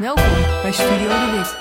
[0.00, 0.24] Welkom
[0.62, 1.56] bij Studio de Wit.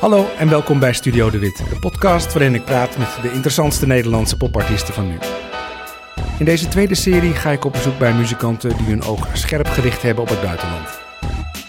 [0.00, 3.86] Hallo en welkom bij Studio De Wit, de podcast waarin ik praat met de interessantste
[3.86, 5.18] Nederlandse popartiesten van nu.
[6.38, 10.02] In deze tweede serie ga ik op bezoek bij muzikanten die hun oog scherp gericht
[10.02, 10.88] hebben op het buitenland.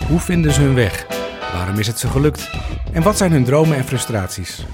[0.07, 1.05] Hoe vinden ze hun weg?
[1.53, 2.49] Waarom is het ze gelukt?
[2.91, 4.65] En wat zijn hun dromen en frustraties?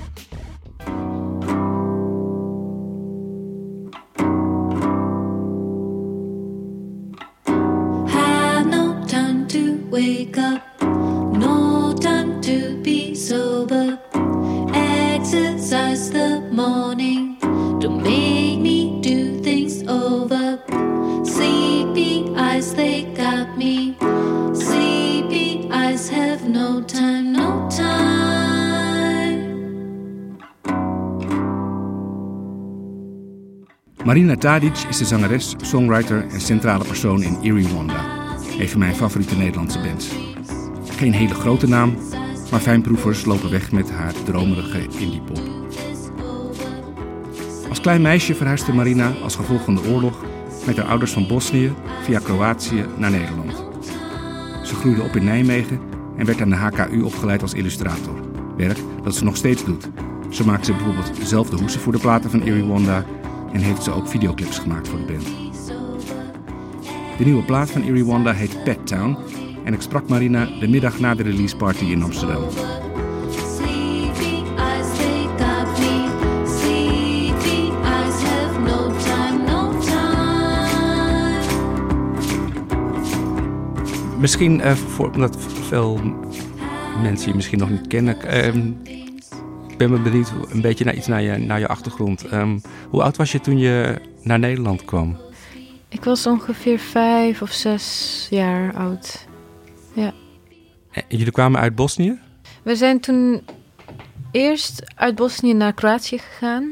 [34.39, 38.05] Tadic is de zangeres, songwriter en centrale persoon in Erie Wanda,
[38.59, 40.09] een van mijn favoriete Nederlandse bands.
[40.97, 41.97] Geen hele grote naam,
[42.51, 45.41] maar fijnproevers lopen weg met haar dromerige indiepop.
[47.69, 50.25] Als klein meisje verhuisde Marina als gevolg van de oorlog
[50.65, 53.63] met haar ouders van Bosnië via Kroatië naar Nederland.
[54.63, 55.79] Ze groeide op in Nijmegen
[56.17, 58.19] en werd aan de HKU opgeleid als illustrator.
[58.57, 59.89] Werk dat ze nog steeds doet.
[60.29, 62.63] Zo maakt ze bijvoorbeeld zelf de hoesen voor de platen van Erie
[63.53, 65.25] en heeft ze ook videoclips gemaakt voor de band.
[67.17, 69.17] De nieuwe plaat van Erie heet Pet Town
[69.63, 72.43] en ik sprak Marina de middag na de release party in Amsterdam.
[84.19, 85.99] Misschien eh, voor, omdat veel
[87.01, 88.15] mensen je misschien nog niet kennen.
[88.83, 89.08] ik
[89.79, 92.25] ben me benieuwd een beetje naar iets naar je, naar je achtergrond.
[92.25, 95.17] Ehm, hoe oud was je toen je naar Nederland kwam?
[95.89, 99.27] Ik was ongeveer vijf of zes jaar oud.
[100.91, 102.19] En jullie kwamen uit Bosnië?
[102.63, 103.41] We zijn toen
[104.31, 106.69] eerst uit Bosnië naar Kroatië gegaan.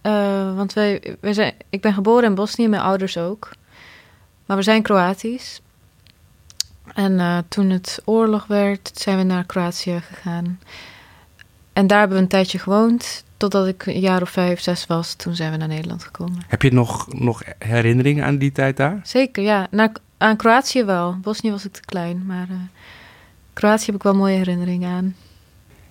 [0.00, 3.50] Eh, want wij, wij zijn, ik ben geboren in Bosnië, mijn ouders ook.
[4.46, 5.60] Maar we zijn Kroatisch.
[6.94, 10.58] En eh, toen het oorlog werd, zijn we naar Kroatië gegaan.
[11.74, 13.24] En daar hebben we een tijdje gewoond.
[13.36, 15.14] Totdat ik een jaar of vijf, zes was.
[15.14, 16.42] Toen zijn we naar Nederland gekomen.
[16.48, 19.00] Heb je nog, nog herinneringen aan die tijd daar?
[19.02, 19.66] Zeker, ja.
[19.70, 21.16] Naar, aan Kroatië wel.
[21.22, 22.56] Bosnië was ik te klein, maar eh,
[23.52, 25.14] Kroatië heb ik wel mooie herinneringen aan.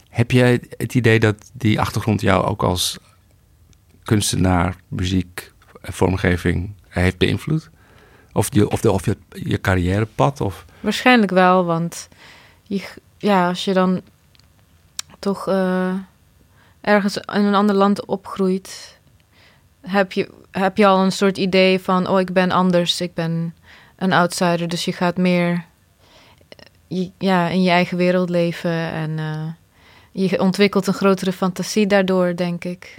[0.09, 2.97] Heb jij het idee dat die achtergrond jou ook als
[4.03, 5.51] kunstenaar, muziek,
[5.81, 7.69] vormgeving heeft beïnvloed?
[8.33, 10.41] Of je, of de, of je, je carrièrepad?
[10.41, 10.65] Of...
[10.79, 12.07] Waarschijnlijk wel, want
[12.63, 14.01] je, ja, als je dan
[15.23, 15.93] toch eh,
[16.81, 18.99] ergens in een ander land opgroeit,
[19.81, 23.55] heb je, heb je al een soort idee van, oh, ik ben anders, ik ben
[23.95, 24.67] een outsider.
[24.67, 25.65] Dus je gaat meer
[26.87, 29.47] eh, ja, in je eigen wereld leven en eh,
[30.11, 32.95] je ontwikkelt een grotere fantasie daardoor, denk ik.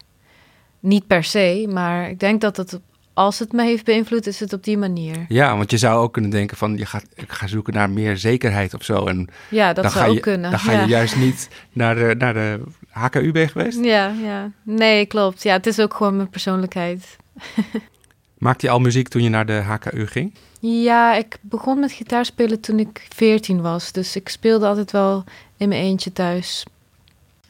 [0.81, 2.79] Niet per se, maar ik denk dat het,
[3.15, 5.25] als het me heeft beïnvloed, is het op die manier.
[5.29, 8.17] Ja, want je zou ook kunnen denken van, je gaat, ik ga zoeken naar meer
[8.17, 9.07] zekerheid of zo.
[9.07, 10.51] En Ja, dat dan zou ga ook je, kunnen.
[10.51, 10.81] Dan ga ja.
[10.81, 13.85] je juist niet naar de, naar de HKU ben je geweest.
[13.85, 14.51] Ja, ja.
[14.63, 15.43] Nee, klopt.
[15.43, 17.17] Ja, het is ook gewoon mijn persoonlijkheid.
[18.39, 20.35] Maakte je al muziek toen je naar de HKU ging?
[20.61, 23.93] Ja, ik begon met gitaarspelen toen ik 14 was.
[23.93, 25.25] Dus ik speelde altijd wel
[25.57, 26.65] in mijn eentje thuis.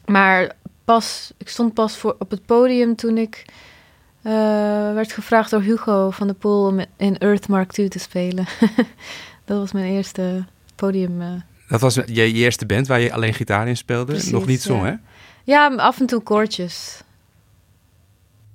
[0.05, 0.55] Maar
[0.85, 3.45] pas, ik stond pas voor, op het podium toen ik
[4.25, 4.31] eh,
[4.93, 8.45] werd gevraagd door Hugo van der Poel om in Earth Mark II te spelen.
[9.45, 11.21] dat was mijn eerste podium.
[11.21, 11.27] eh.
[11.67, 14.11] Dat was je, je eerste band waar je alleen gitaar in speelde.
[14.11, 14.87] Precies, Nog niet zong, ja.
[14.87, 14.95] hè?
[15.43, 17.01] Ja, af en toe koortjes.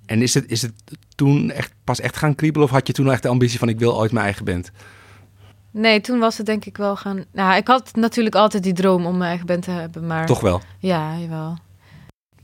[0.06, 0.72] En is het, is het
[1.14, 2.66] toen echt, pas echt gaan kriebelen?
[2.66, 4.70] Of had je toen al echt de ambitie van ik wil ooit mijn eigen band?
[5.70, 7.24] Nee, toen was het denk ik wel gaan...
[7.32, 10.26] Nou, ik had natuurlijk altijd die droom om mijn eigen band te hebben, maar...
[10.26, 10.60] Toch wel.
[10.78, 11.58] Ja, jawel.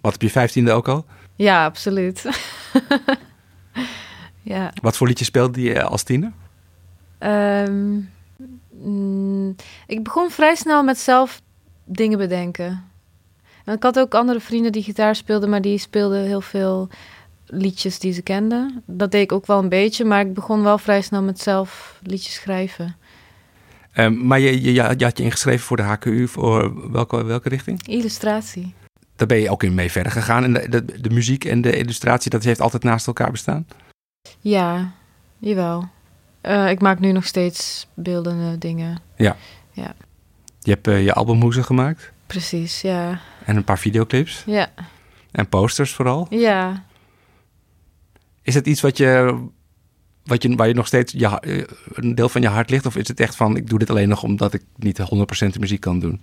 [0.01, 1.05] Wat op je vijftiende ook al?
[1.37, 2.23] Ja, absoluut.
[4.43, 4.73] ja.
[4.83, 6.33] Wat voor liedje speelde je als tiener?
[7.19, 7.99] ehm,
[8.71, 9.55] mm,
[9.87, 11.41] ik begon vrij snel met zelf
[11.85, 12.85] dingen bedenken.
[13.65, 16.89] En ik had ook andere vrienden die gitaar speelden, maar die speelden heel veel
[17.47, 18.83] liedjes die ze kenden.
[18.87, 21.99] Dat deed ik ook wel een beetje, maar ik begon wel vrij snel met zelf
[22.03, 22.97] liedjes schrijven.
[23.93, 27.87] Ehm, maar je, je, je had je ingeschreven voor de HKU, voor welke, welke richting?
[27.87, 28.75] Illustratie.
[29.17, 30.45] Daar ben je ook in mee verder gegaan.
[30.45, 33.67] En de, de, de muziek en de illustratie, dat heeft altijd naast elkaar bestaan?
[34.41, 34.93] Ja,
[35.39, 35.89] jawel.
[36.41, 39.01] Eh, ik maak nu nog steeds beeldende dingen.
[40.61, 43.21] Je hebt eh, je albumhoezen gemaakt Precies, ja.
[43.45, 44.71] en een paar videoclips Ja,
[45.31, 46.27] en posters vooral.
[46.31, 46.85] ja.
[48.43, 49.39] Is het iets wat je
[50.25, 51.63] wat je, waar je nog steeds je, eh,
[51.93, 52.87] een deel van je hart ligt?
[52.87, 55.59] Of is het echt van, ik doe dit alleen nog omdat ik niet 100% de
[55.59, 56.23] muziek kan doen?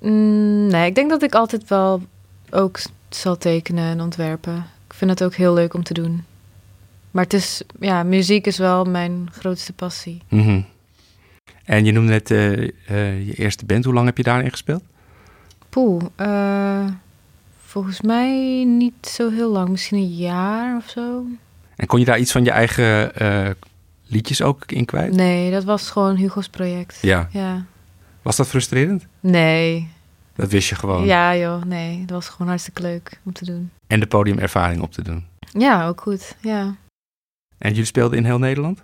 [0.00, 2.02] Mm, nee, ik denk dat ik altijd wel
[2.50, 2.78] ook
[3.08, 4.56] zal tekenen en ontwerpen.
[4.86, 6.24] Ik vind het ook heel leuk om te doen.
[7.10, 10.22] Maar het is, ja, muziek is wel mijn grootste passie.
[10.28, 10.60] Mhm.
[11.64, 13.84] En je noemde net eh, eh, je eerste band.
[13.84, 14.82] Hoe lang heb je daarin gespeeld?
[15.68, 16.86] Poeh, eh,
[17.64, 19.68] volgens mij niet zo heel lang.
[19.68, 21.24] Misschien een jaar of zo.
[21.76, 23.12] En kon je daar iets van je eigen
[24.06, 25.14] liedjes ook in kwijt?
[25.14, 26.98] Nee, dat was gewoon Hugo's project.
[27.02, 27.28] Ja.
[27.32, 27.64] Ja.
[28.28, 29.06] Was dat frustrerend?
[29.20, 29.88] Nee.
[30.34, 31.04] Dat wist je gewoon.
[31.04, 31.98] Ja joh, nee.
[31.98, 33.70] Dat was gewoon hartstikke leuk om te doen.
[33.86, 35.24] En de podiumervaring op te doen.
[35.52, 36.36] Ja, ook goed.
[36.40, 36.74] Ja.
[37.58, 38.82] En jullie speelden in heel Nederland?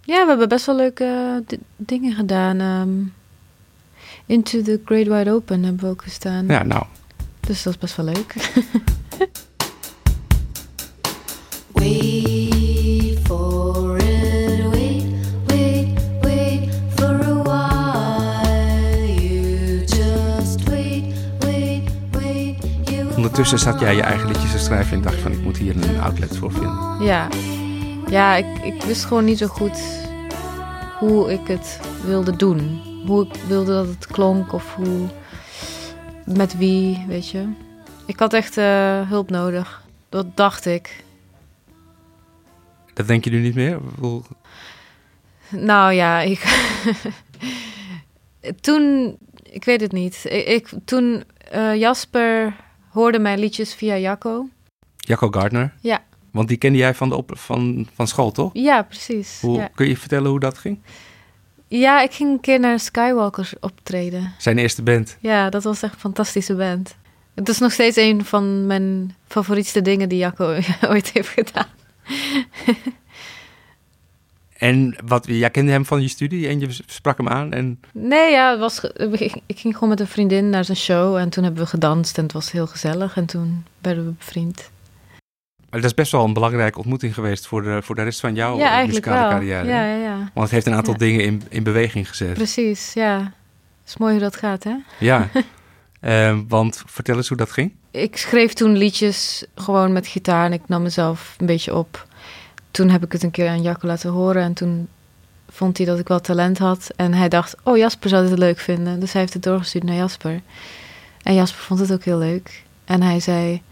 [0.00, 2.60] Ja, we hebben best wel leuke di- dingen gedaan.
[2.60, 2.90] ehm.
[4.26, 6.46] Into the Great Wide Open hebben we ook gestaan.
[6.46, 6.84] Ja, nou.
[7.40, 8.34] Dus dat is best wel leuk.
[11.72, 12.25] Wait
[23.26, 26.00] Ondertussen zat jij je eigen liedjes te schrijven en dacht van, ik moet hier een
[26.00, 27.02] outlet voor vinden.
[27.04, 27.28] Ja,
[28.08, 29.80] ja ik, ik wist gewoon niet zo goed
[30.98, 32.80] hoe ik het wilde doen.
[33.06, 35.08] Hoe ik wilde dat het klonk of hoe,
[36.24, 37.48] met wie, weet je.
[38.06, 39.82] Ik had echt eh, hulp nodig.
[40.08, 41.04] Dat dacht ik.
[42.94, 43.80] Dat denk je nu niet meer?
[45.48, 46.42] Nou ja, ik.
[48.60, 50.20] toen, ik weet het niet.
[50.24, 52.64] Ik, ik- toen eh, Jasper
[52.96, 54.48] hoorde mijn liedjes via Jacco.
[54.96, 55.72] Jacco Gardner.
[55.80, 56.04] Ja.
[56.30, 58.50] Want die kende jij van, de op, van, van school, toch?
[58.52, 59.38] Ja, precies.
[59.40, 59.68] Hoe, Ja.
[59.74, 60.78] Kun je vertellen hoe dat ging?
[61.68, 64.32] ja, ik ging een keer naar Skywalkers optreden.
[64.38, 65.16] Zijn eerste band.
[65.20, 66.96] Ja, dat was echt een fantastische band.
[67.34, 70.58] Het is nog steeds een van mijn favorietste dingen die Jacco
[70.90, 71.66] ooit heeft gedaan.
[74.58, 77.52] En wat, jij kende hem van je studie en je sprak hem aan.
[77.52, 78.80] En Nee, ja, het was,
[79.46, 82.22] ik, ging gewoon met een vriendin naar zijn show en toen hebben we gedanst en
[82.22, 84.70] het was heel gezellig en toen werden we bevriend.
[85.70, 88.34] maar dat is best wel een belangrijke ontmoeting geweest voor de, voor de rest van
[88.34, 89.30] jouw ja, eh, muzikale wel.
[89.30, 89.66] carrière.
[89.66, 90.16] Ja, ja, ja.
[90.16, 90.98] Want het heeft een aantal Ja.
[90.98, 92.34] dingen in, in beweging gezet.
[92.34, 93.18] Precies, ja.
[93.18, 94.74] Het is mooi hoe dat gaat, hè?
[94.98, 95.28] Ja.
[96.00, 97.72] Eh, want vertel eens hoe dat ging.
[97.90, 102.05] Ik schreef toen liedjes gewoon met gitaar en ik nam mezelf een beetje op.
[102.76, 104.88] Toen heb ik het een keer aan Jacco laten horen en toen
[105.48, 106.90] vond hij dat ik wel talent had.
[106.96, 109.00] En hij dacht, oh Jasper zou dit leuk vinden.
[109.00, 110.40] Dus hij heeft het doorgestuurd naar Jasper.
[111.22, 112.62] En Jasper vond het ook heel leuk.
[112.84, 113.62] En hij zei,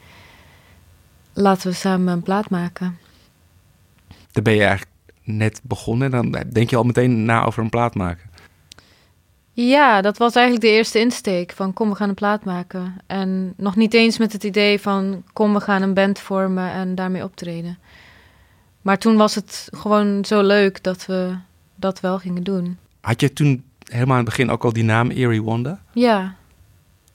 [1.33, 2.99] laten we samen een plaat maken.
[4.33, 4.91] Dan ben je eigenlijk
[5.23, 8.31] net begonnen en dan denk je al meteen na over een plaat maken.
[9.53, 12.95] Ja, dat was eigenlijk de eerste insteek van kom, we gaan een plaat maken.
[13.06, 16.95] En nog niet eens met het idee van kom, we gaan een band vormen en
[16.95, 17.79] daarmee optreden.
[18.85, 21.37] Maar toen was het gewoon zo leuk dat we
[21.75, 22.79] dat wel gingen doen.
[23.01, 25.81] Had je toen helemaal aan het begin ook al die naam Erie Wanda?
[25.93, 26.35] Ja,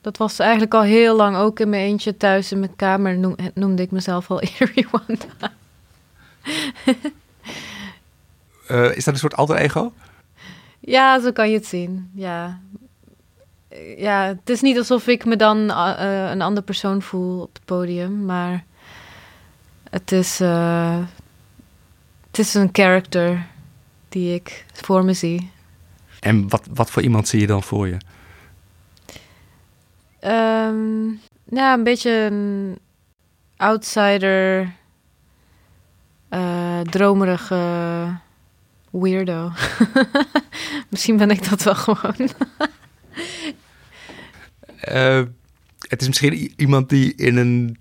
[0.00, 3.36] dat was eigenlijk al heel lang ook in mijn eentje thuis in mijn kamer noem-
[3.54, 5.52] noemde ik mezelf al Eerie Wanda.
[8.66, 9.92] Eh, is dat een soort alter ego?
[10.80, 12.10] Ja, zo kan je het zien.
[12.14, 12.60] Ja.
[13.96, 17.54] Ja, het is niet alsof ik me dan eh, eh, een andere persoon voel op
[17.54, 18.64] het podium, maar
[19.90, 20.40] het is,
[22.30, 23.46] het is een character
[24.08, 25.50] die ik voor me zie.
[26.20, 27.96] En wat, wat voor iemand zie je dan voor je?
[30.20, 31.08] Ehm,
[31.44, 32.78] ja, een beetje een
[33.56, 34.72] outsider,
[36.28, 37.56] eh, dromerige
[38.90, 39.52] weirdo.
[40.90, 42.28] Misschien ben ik dat wel gewoon.
[44.80, 45.22] Eh,
[45.88, 47.78] het is misschien iemand die in een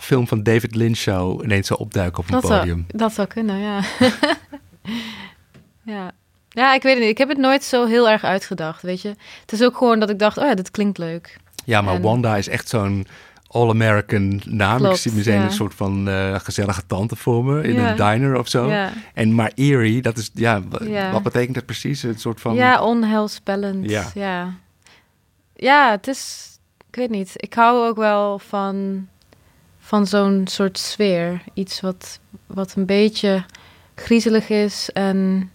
[0.00, 2.84] film van David Lynch zou ineens zou opduiken op een Dat zou, podium.
[2.88, 3.80] dat zou kunnen, ja.
[5.94, 6.12] ja.
[6.48, 7.10] Ja, ik weet het niet.
[7.10, 9.08] Ik heb het nooit zo heel erg uitgedacht, weet je.
[9.40, 11.36] Het is ook gewoon dat ik dacht, oh ja, dit klinkt leuk.
[11.64, 13.06] Ja, maar En- Wanda is echt zo'n
[13.46, 14.78] all-American naam.
[14.78, 15.44] Klopt, ik zie meteen ja.
[15.44, 17.90] een soort van eh, gezellige tante voor me in Ja.
[17.90, 18.70] een diner of zo.
[18.70, 20.62] Ja, En maar Erie, dat is, Ja.
[21.12, 22.02] wat betekent dat precies?
[22.02, 22.54] Een soort van...
[22.54, 23.90] ja onheilspellend.
[23.90, 24.04] Ja.
[24.14, 24.54] Ja.
[25.56, 25.90] ja.
[25.90, 26.48] het is...
[26.88, 27.32] Ik weet niet.
[27.36, 29.06] Ik hou ook wel van,
[29.90, 31.42] van zo'n soort sfeer.
[31.54, 33.44] Iets wat, wat een beetje
[33.94, 35.50] griezelig is en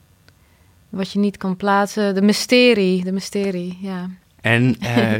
[0.89, 2.15] wat je niet kan plaatsen.
[2.15, 4.10] De mysterie, de mysterie, ja.
[4.42, 5.13] En eh,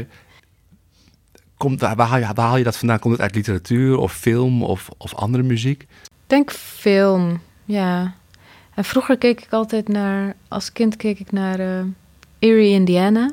[1.62, 2.98] komt, waar, haal je, waar haal je dat vandaan?
[2.98, 5.82] Komt het uit literatuur of film of, of andere muziek?
[5.82, 5.88] Ik
[6.26, 8.14] denk film, ja.
[8.74, 11.84] En vroeger keek ik altijd naar, als kind keek ik naar eh,
[12.38, 13.32] Erie, Indiana.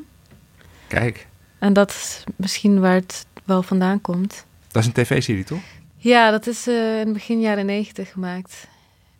[0.86, 1.26] Kijk,
[1.58, 4.44] En dat is misschien waar het wel vandaan komt.
[4.70, 5.60] dat is een tv-serie, toch?
[6.04, 8.66] Ja, dat is eh, in begin jaren negentig gemaakt.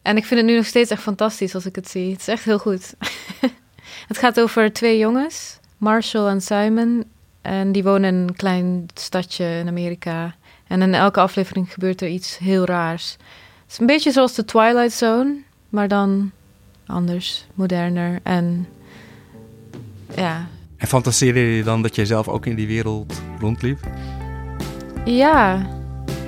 [0.03, 2.11] En ik vind het nu nog steeds echt fantastisch als ik het zie.
[2.11, 2.95] Het is echt heel goed.
[4.09, 7.05] het gaat over twee jongens, Marshall en Simon.
[7.43, 10.35] En die wonen in een klein stadje in Amerika.
[10.67, 13.13] En in elke aflevering gebeurt er iets heel raars.
[13.63, 15.37] Het is een beetje zoals de Twilight Zone,
[15.69, 16.31] maar dan
[16.87, 18.21] anders, moderner.
[18.23, 18.69] En
[20.17, 23.79] ja, En fantaseerde je dan dat jij zelf ook in die wereld rondliep?
[25.05, 25.83] ja.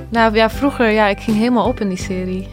[0.09, 2.49] Nou ja, vroeger, ja, ik ging helemaal op in die serie.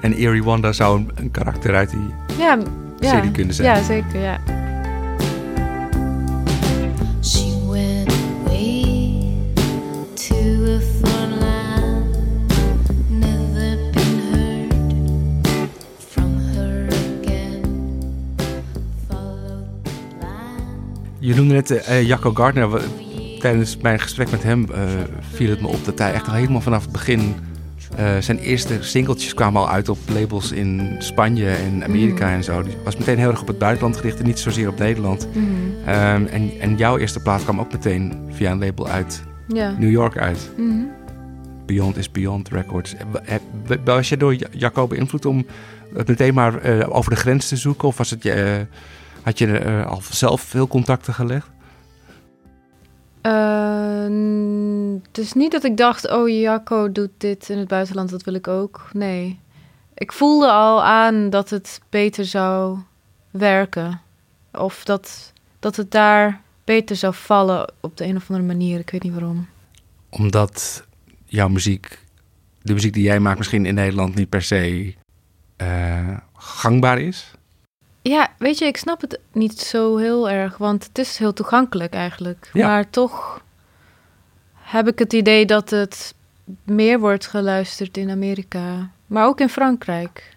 [0.00, 2.00] En Eerie Wanda zou een, een karakter uit die
[2.38, 2.58] Ja,
[3.00, 3.08] ja.
[3.10, 3.76] serie kunnen zijn.
[3.76, 4.38] Ja, zeker, ja.
[7.22, 9.36] She went away
[10.14, 12.16] to a foreign land,
[13.08, 14.74] never been heard
[15.98, 16.86] from her
[17.22, 17.62] again.
[19.08, 19.90] Followed the
[20.20, 21.16] line.
[21.18, 22.68] Je noemde net eh, Jacco Gardner.
[23.44, 24.82] Tijdens mijn gesprek met hem eh,
[25.34, 27.34] viel het me op dat hij echt al helemaal vanaf het begin...
[27.96, 32.62] eh, zijn eerste singeltjes kwamen al uit op labels in Spanje en Amerika en zo.
[32.62, 35.28] Die was meteen heel erg op het buitenland gericht en niet zozeer op Nederland.
[35.34, 35.44] Mhm.
[35.88, 39.74] Ehm, en, en jouw eerste plaat kwam ook meteen via een label uit Ja.
[39.78, 40.50] New York uit.
[40.56, 40.82] Mhm.
[41.66, 42.94] Beyond is Beyond Records.
[43.26, 45.46] Eh, Was je door Ja- Jacco beïnvloed om
[45.94, 47.88] het meteen maar over de grens te zoeken?
[47.88, 48.66] Of was het je,
[49.22, 51.52] had je al zelf veel contacten gelegd?
[55.24, 58.48] Is niet dat ik dacht, oh Jacco doet dit in het buitenland, dat wil ik
[58.48, 58.88] ook.
[58.92, 59.40] Nee.
[59.94, 62.78] Ik voelde al aan dat het beter zou
[63.30, 64.00] werken.
[64.52, 68.78] Of dat, dat het daar beter zou vallen op de een of andere manier.
[68.78, 69.46] Ik weet niet waarom.
[70.10, 70.84] Omdat
[71.24, 71.98] jouw muziek,
[72.62, 74.94] de muziek die jij maakt, misschien in Nederland niet per se
[75.56, 77.33] eh, gangbaar is?
[78.12, 81.92] Ja, weet je, ik snap het niet zo heel erg, want het is heel toegankelijk
[81.94, 82.50] eigenlijk.
[82.52, 82.66] Ja.
[82.66, 83.42] Maar toch
[84.54, 86.14] heb ik het idee dat het
[86.64, 90.36] meer wordt geluisterd in Amerika, maar ook in Frankrijk.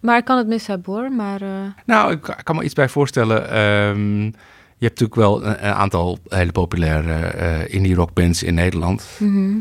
[0.00, 1.48] Maar ik kan het mis hebben hoor, maar eh,
[1.86, 3.50] Nou, ik kan me iets bij voorstellen.
[3.50, 4.22] Ehm,
[4.78, 9.06] je hebt natuurlijk wel een, een aantal hele populaire eh indie rockbands in Nederland.
[9.18, 9.58] mhm.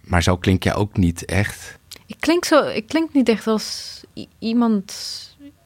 [0.00, 1.78] Maar zo klink jij ook niet echt.
[2.06, 4.00] ik klink zo, ik klink niet echt als
[4.38, 4.92] iemand.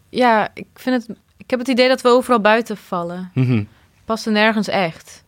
[0.09, 1.19] Ja, ik vind het.
[1.49, 3.31] Ik heb het idee dat we overal buiten vallen.
[3.35, 3.63] Mhm.
[4.05, 5.25] Passen nergens echt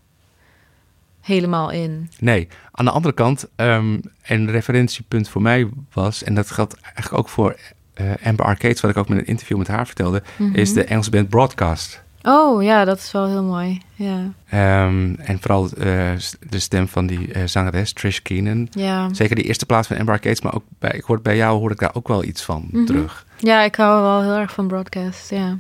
[1.21, 2.11] helemaal in.
[2.19, 7.19] Nee, aan de andere kant, ehm, een referentiepunt voor mij was, en dat geldt eigenlijk
[7.19, 7.57] ook voor
[7.95, 10.55] eh, Amber Arcades, wat ik ook met een interview met haar vertelde, Mhm.
[10.55, 12.03] is de Engelse band Broadcast.
[12.23, 13.83] Oh ja, dat is wel heel mooi.
[13.95, 16.13] Ja, Ehm, en vooral eh,
[16.49, 18.67] de stem van die eh, zangeres, Trish Keenan.
[18.71, 19.15] ja.
[19.15, 21.71] Zeker die eerste plaats van Amber Arcades, maar ook bij, ik hoor, bij jou hoor
[21.71, 22.85] ik daar ook wel iets van Mhm.
[22.85, 23.27] terug.
[23.39, 25.57] Ja, ik hou wel heel erg van broadcast, ja.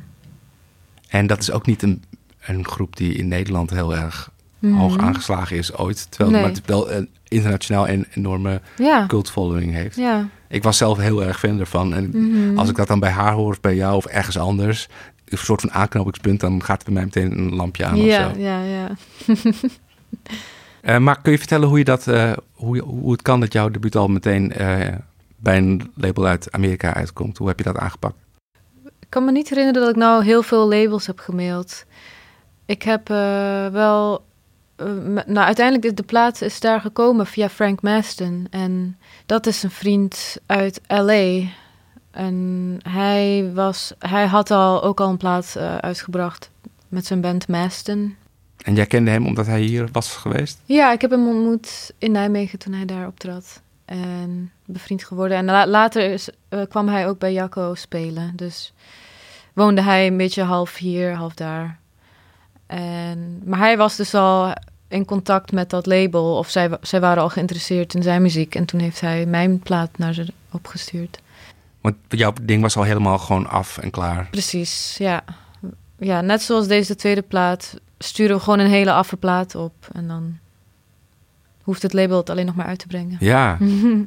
[1.10, 2.02] En dat is ook niet een,
[2.40, 4.74] een groep die in Nederland heel erg Mhm.
[4.74, 6.06] hoog aangeslagen is ooit.
[6.10, 6.40] Terwijl Nee.
[6.42, 9.96] maar het wel een internationaal een enorme Ja, cult following heeft.
[9.96, 10.28] ja.
[10.48, 11.94] Ik was zelf heel erg fan ervan.
[11.94, 12.58] En Mhm.
[12.58, 14.88] als ik dat dan bij haar hoor of bij jou of ergens anders,
[15.24, 18.34] een soort van aanknopingspunt, dan gaat er bij mij meteen een lampje aan ja, of
[18.34, 18.40] zo.
[18.40, 18.88] ja, ja.
[20.80, 23.52] Eh, maar kun je vertellen hoe, je dat, eh, hoe, je- hoe het kan dat
[23.52, 24.94] jouw debuut al meteen eh,
[25.36, 27.38] bij een label uit Amerika uitkomt?
[27.38, 28.14] Hoe heb je dat aangepakt?
[29.10, 31.84] Ik kan me niet herinneren dat ik nou heel veel labels heb gemaild.
[32.66, 34.24] Ik heb eh, wel...
[34.76, 34.86] eh,
[35.26, 38.46] nou, uiteindelijk is de plaat is daar gekomen via Frank Maston.
[38.50, 41.42] En dat is een vriend uit L.A.
[42.10, 46.50] En hij, was, hij had al, ook al een plaat eh, uitgebracht
[46.88, 48.16] met zijn band Maston.
[48.64, 50.58] En jij kende hem omdat hij hier was geweest?
[50.64, 53.60] Ja, ik heb hem ontmoet in Nijmegen toen hij daar optrad.
[53.84, 55.36] En bevriend geworden.
[55.36, 56.28] En la- later is,
[56.68, 58.32] kwam hij ook bij Jacco spelen.
[58.36, 58.72] Dus
[59.60, 61.78] woonde hij een beetje half hier, half daar.
[62.66, 64.54] En, maar hij was dus al
[64.88, 66.36] in contact met dat label.
[66.36, 68.54] Of zij, zij waren al geïnteresseerd in zijn muziek.
[68.54, 71.20] En toen heeft hij mijn plaat naar ze opgestuurd.
[71.80, 74.28] Want jouw ding was al helemaal gewoon af en klaar.
[74.30, 75.24] Precies, ja.
[75.98, 79.18] Ja, net zoals deze tweede plaat sturen we gewoon een hele affe
[79.56, 79.88] op.
[79.92, 80.38] En dan
[81.62, 83.16] hoeft het label het alleen nog maar uit te brengen.
[83.20, 83.58] Ja,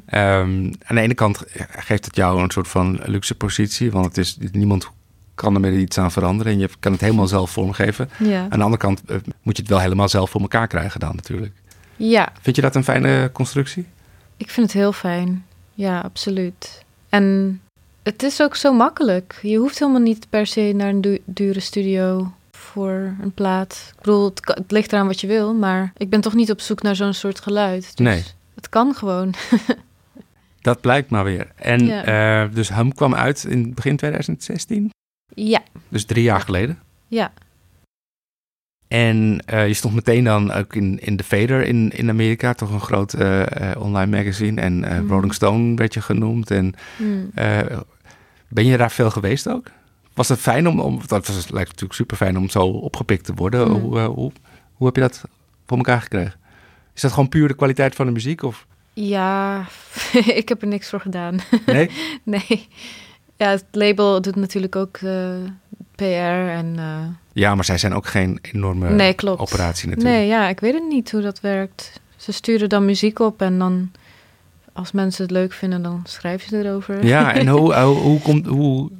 [0.06, 4.18] Ehm, aan de ene kant geeft het jou een soort van luxe positie, want het
[4.18, 4.90] is, niemand
[5.34, 8.10] kan er meer iets aan veranderen en je kan het helemaal zelf vormgeven.
[8.18, 8.40] Ja.
[8.42, 11.12] Aan de andere kant eh, moet je het wel helemaal zelf voor elkaar krijgen dan
[11.14, 11.52] natuurlijk.
[11.96, 13.86] ja, Vind je dat een fijne constructie?
[14.36, 15.44] ik vind het heel fijn.
[15.74, 16.82] Ja, absoluut.
[17.08, 17.60] En
[18.02, 19.38] het is ook zo makkelijk.
[19.42, 23.88] Je hoeft helemaal niet per se naar een du- dure studio voor een plaat.
[23.96, 26.82] Ik bedoel, het, ligt eraan wat je wil, maar ik ben toch niet op zoek
[26.82, 27.82] naar zo'n soort geluid.
[27.96, 28.24] Dus Nee.
[28.54, 29.34] Het kan gewoon.
[30.60, 31.46] Dat blijkt maar weer.
[31.56, 32.04] En Ja.
[32.44, 34.90] eh, dus Hum kwam uit in begin 2016,
[35.34, 36.78] ja, dus drie jaar geleden.
[37.08, 37.32] ja.
[38.88, 42.70] En eh, je stond meteen dan ook in, in The Fader in, in Amerika, toch
[42.70, 44.60] een groot eh, eh, online magazine.
[44.60, 45.06] En Mhm.
[45.08, 46.50] Rolling Stone werd je genoemd.
[46.50, 46.74] En
[47.34, 47.78] eh,
[48.48, 49.66] ben je daar veel geweest ook?
[50.14, 53.34] Was het fijn om, om dat was, lijkt natuurlijk super fijn om zo opgepikt te
[53.34, 53.70] worden.
[53.70, 53.80] Mhm.
[53.80, 54.32] Hoe, hoe,
[54.74, 55.22] hoe heb je dat
[55.66, 56.34] voor elkaar gekregen?
[56.94, 58.42] Is dat gewoon puur de kwaliteit van de muziek?
[58.42, 59.64] Of Ja,
[60.40, 61.38] ik heb er niks voor gedaan.
[61.66, 61.90] nee?
[62.22, 62.68] nee.
[63.36, 65.34] Ja, het label doet natuurlijk ook eh,
[65.94, 66.04] PR
[66.50, 66.74] en...
[66.78, 66.98] eh,
[67.32, 70.16] Ja, maar zij zijn ook geen enorme nee, operatie natuurlijk.
[70.16, 72.00] Nee, ja, ik weet het niet hoe dat werkt.
[72.16, 73.90] Ze sturen dan muziek op en dan...
[74.72, 77.04] Als mensen het leuk vinden, dan schrijven ze erover.
[77.06, 78.46] Ja, en hoe, hoe, hoe komt...
[78.46, 78.90] Hoe,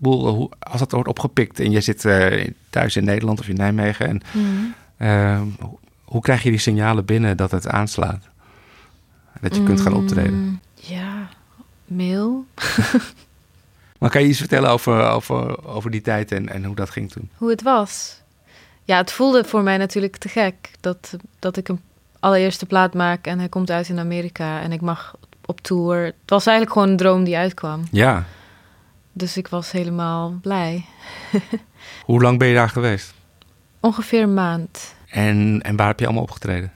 [0.00, 4.06] hoe, als dat wordt opgepikt en je zit eh, thuis in Nederland of in Nijmegen...
[4.08, 4.46] En, Mhm.
[4.96, 8.28] eh, hoe, hoe krijg je die signalen binnen dat het aanslaat?
[9.40, 10.34] Dat je kunt gaan optreden?
[10.38, 11.28] Mm, Ja,
[11.84, 12.44] mail.
[14.00, 17.10] Maar kan je iets vertellen over, over, over die tijd en, en hoe dat ging
[17.10, 17.30] toen?
[17.36, 18.20] Hoe het was.
[18.84, 21.80] Ja, het voelde voor mij natuurlijk te gek dat, dat ik een
[22.20, 25.14] allereerste plaat maak en hij komt uit in Amerika en ik mag
[25.44, 26.04] op tour.
[26.04, 27.82] Het was eigenlijk gewoon een droom die uitkwam.
[27.90, 28.24] Ja.
[29.12, 30.84] Dus ik was helemaal blij.
[32.04, 33.14] Hoe lang ben je daar geweest?
[33.80, 34.94] Ongeveer een maand.
[35.08, 36.72] En, en waar heb je allemaal opgetreden?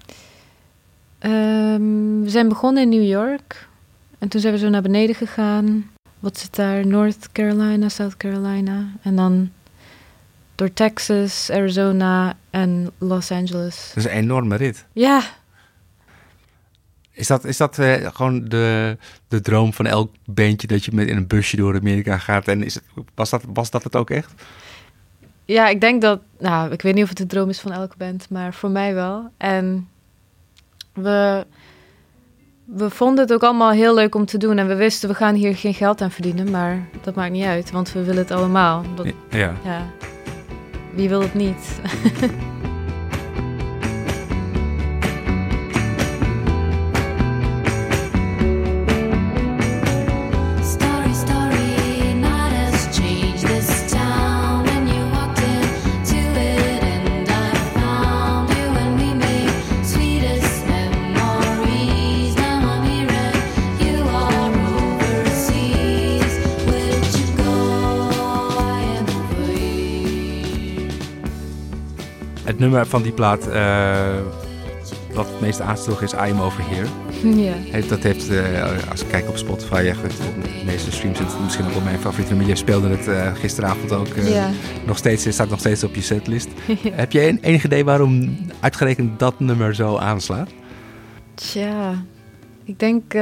[1.19, 3.69] Ehm, we zijn begonnen in New York.
[4.19, 5.93] En toen zijn we zo naar beneden gegaan.
[6.25, 6.87] Wat zit daar?
[6.87, 8.87] North Carolina, South Carolina.
[9.03, 9.53] En dan
[10.55, 13.93] door Texas, Arizona en Los Angeles.
[13.95, 14.85] Dat is een enorme rit.
[14.93, 15.23] Ja,
[17.11, 18.97] Is dat, is dat eh, gewoon de,
[19.29, 22.49] de droom van elk bandje dat je met in een busje door Amerika gaat?
[22.49, 24.33] En is het, was, dat, was dat het ook echt?
[25.45, 26.21] ja, ik denk dat...
[26.39, 28.95] Nou, ik weet niet of het de droom is van elke band, maar voor mij
[28.95, 29.31] wel.
[29.37, 29.89] En
[30.93, 31.47] we,
[32.65, 34.59] we vonden het ook allemaal heel leuk om te doen.
[34.59, 36.51] En we wisten, we gaan hier geen geld aan verdienen.
[36.51, 38.83] Maar dat maakt niet uit, want we willen het allemaal.
[38.95, 39.53] Dat, Ja.
[39.65, 39.83] ja,
[40.95, 41.81] wie wil het niet?
[72.75, 74.17] nummer van die plaat eh,
[75.13, 76.87] wat het meest aansloeg is I Am Over Here.
[77.43, 77.53] ja.
[77.53, 81.19] Heeft- Dat heeft, eh, als ik kijk op Spotify, echt het, de meeste streams.
[81.19, 82.49] Het is misschien ook wel mijn favoriete nummer.
[82.49, 84.51] Je speelde het eh, gisteravond ook ja.
[84.87, 85.33] nog steeds.
[85.33, 86.49] Staat nog steeds op je setlist.
[86.93, 90.51] Heb je een, enig idee waarom uitgerekend dat nummer zo aanslaat?
[91.35, 92.05] Tja,
[92.65, 93.13] ik denk...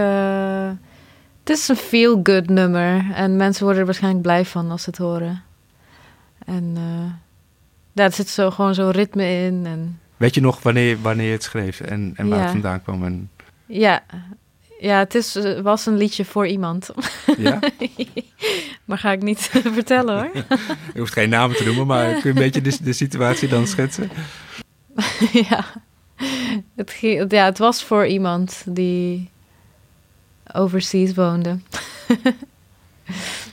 [1.41, 3.05] het is een feel-good nummer.
[3.15, 5.43] En mensen worden er waarschijnlijk blij van als ze het horen.
[6.45, 6.77] En
[7.95, 9.67] er zit zo, gewoon zo'n ritme in.
[9.67, 12.43] En Weet je nog wanneer, wanneer je het schreef en, en waar Ja.
[12.45, 13.05] het vandaan kwam?
[13.05, 13.31] En,
[13.67, 14.03] ja,
[14.81, 16.91] ja het is, eh, was een liedje voor iemand.
[17.39, 17.59] ja?
[18.85, 19.41] maar ga ik niet
[19.75, 20.31] vertellen hoor.
[20.95, 23.67] Je hoeft geen namen te noemen, maar kun je een beetje de, de situatie dan
[23.67, 24.11] schetsen?
[25.33, 25.65] ja.
[26.77, 29.31] Het, ja, het was voor iemand die
[30.53, 31.59] overseas woonde.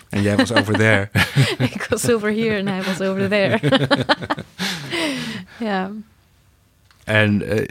[0.10, 1.10] En jij was over there.
[1.74, 3.60] ik was over hier en hij was over there.
[5.70, 5.92] ja.
[7.04, 7.66] En eh,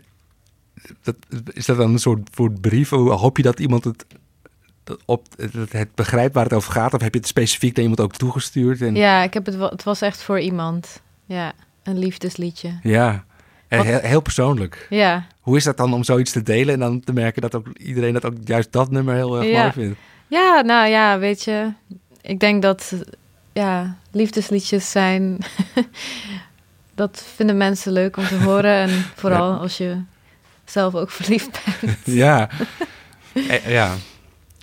[1.03, 1.15] dat,
[1.53, 2.91] is dat dan een soort, soort brief?
[2.91, 4.05] Hoop je dat iemand het,
[4.85, 6.95] dat op, het, het begrijpt waar het over gaat?
[6.95, 8.81] Of heb je het specifiek naar iemand ook toegestuurd?
[8.81, 11.03] En, ja, ik heb het, het was echt voor iemand.
[11.25, 12.79] Ja, een liefdesliedje.
[12.83, 13.25] Ja,
[13.69, 14.87] En heel, heel persoonlijk.
[14.91, 17.67] Ja, Hoe is dat dan om zoiets te delen en dan te merken dat ook
[17.77, 19.61] iedereen dat ook juist dat nummer heel erg Ja.
[19.61, 19.99] mooi vindt?
[20.27, 21.73] Ja, nou ja, weet je.
[22.29, 22.93] Ik denk dat
[23.53, 25.39] ja, liefdesliedjes zijn.
[26.95, 28.75] dat vinden mensen leuk om te horen.
[28.75, 30.03] En vooral als je
[30.65, 31.97] zelf ook verliefd bent.
[32.05, 32.49] Ja.
[33.33, 33.95] Eh, ja,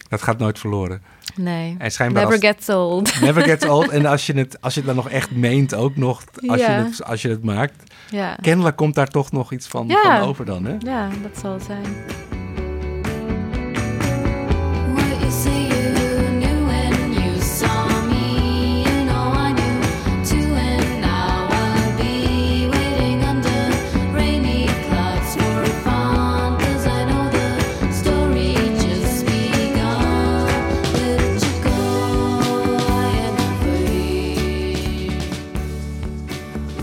[0.10, 1.01] dat gaat nooit verloren.
[1.36, 1.75] Nee.
[1.78, 3.21] En schijnbaar Never als- gets old.
[3.21, 3.89] Never gets old.
[3.89, 6.78] En als je het, als je het dan nog echt meent ook nog, als, Ja.
[6.78, 7.91] je, het, als je het maakt.
[8.10, 8.38] ja.
[8.41, 10.75] Kennelijk komt daar toch nog iets van, van over dan, hè?
[10.80, 11.84] ja, dat zal het zijn.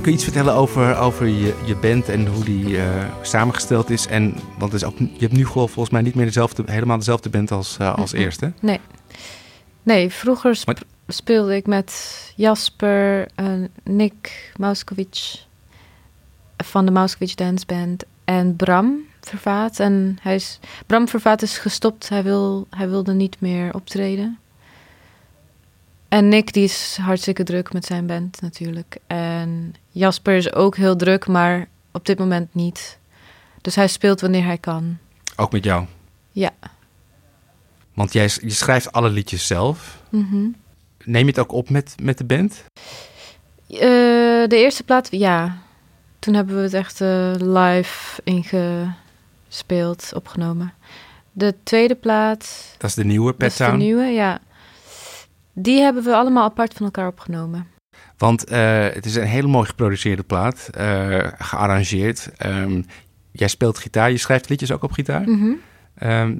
[0.02, 4.06] Kun je iets vertellen over, over je, je band en hoe die eh, samengesteld is?
[4.06, 7.28] En, want is ook, je hebt nu gewoon volgens mij niet meer dezelfde, helemaal dezelfde
[7.28, 8.52] band als, eh, als eerste.
[8.60, 8.80] Nee.
[9.82, 13.46] Nee, vroeger sp- speelde ik met Jasper, eh,
[13.84, 15.44] Nick Mauskovic,
[16.56, 18.04] van de Mousewitch Dance Band.
[18.24, 19.80] En Bram Vervaat.
[19.80, 22.08] En hij is, Bram Vervaat is gestopt.
[22.08, 24.38] Hij, wil, hij wilde niet meer optreden.
[26.12, 28.96] En Nick, die is hartstikke druk met zijn band natuurlijk.
[29.06, 32.98] En Jasper is ook heel druk, maar op dit moment niet.
[33.60, 34.98] Dus hij speelt wanneer hij kan.
[35.36, 35.86] Ook met jou?
[36.32, 36.50] Ja.
[37.94, 40.02] Want jij je schrijft alle liedjes zelf.
[40.08, 40.46] Mhm.
[41.04, 42.64] Neem je het ook op met, met de band?
[43.68, 43.78] Eh,
[44.48, 45.58] de eerste plaat, ja.
[46.18, 50.74] Toen hebben we het echt eh, live ingespeeld, opgenomen.
[51.32, 54.40] De tweede plaat, Dat is de nieuwe dat Pet is de nieuwe, ja.
[55.52, 57.66] Die hebben we allemaal apart van elkaar opgenomen.
[58.18, 62.30] Want eh, het is een hele mooi geproduceerde plaat, eh, gearrangeerd.
[62.36, 62.82] Ehm,
[63.30, 65.22] jij speelt gitaar, je schrijft liedjes ook op gitaar.
[65.28, 65.52] Mhm.
[65.94, 66.36] Ehm,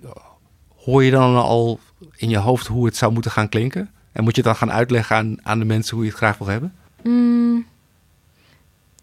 [0.76, 1.78] hoor je dan al
[2.16, 3.90] in je hoofd hoe het zou moeten gaan klinken?
[4.12, 6.38] En moet je het dan gaan uitleggen aan, aan de mensen hoe je het graag
[6.38, 6.74] wil hebben?
[7.02, 7.66] Mm,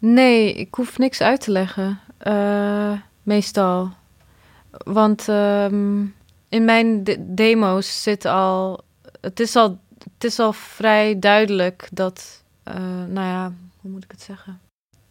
[0.00, 1.98] nee, ik hoef niks uit te leggen.
[2.18, 2.92] eh,
[3.22, 3.90] meestal.
[4.70, 6.00] Want ehm,
[6.48, 8.80] in mijn de- demo's zit al.
[9.20, 9.78] Het is al,
[10.14, 12.42] het is al vrij duidelijk dat.
[12.62, 12.74] eh,
[13.08, 14.60] nou ja, hoe moet ik het zeggen?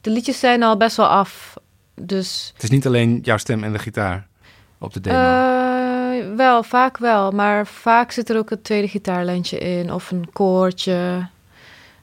[0.02, 1.54] De liedjes zijn al best wel af.
[2.02, 2.52] Dus.
[2.54, 4.28] Het is niet alleen jouw stem en de gitaar
[4.78, 5.18] op de demo.
[5.18, 7.32] eh, wel, vaak wel.
[7.32, 9.94] Maar vaak zit er ook een tweede gitaarlijntje in.
[9.94, 11.28] Of een koortje.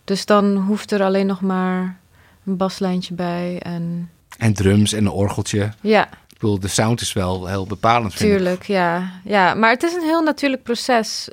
[0.05, 1.99] Dus dan hoeft er alleen nog maar
[2.46, 3.59] een baslijntje bij.
[3.62, 5.72] En en drums en een orgeltje.
[5.81, 8.62] ja, Ik bedoel, de sound is wel heel bepalend, tuurlijk.
[8.62, 9.11] Ja.
[9.25, 11.29] ja, maar het is een heel natuurlijk proces.